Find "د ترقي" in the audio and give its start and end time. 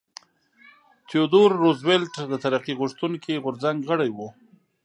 2.31-2.73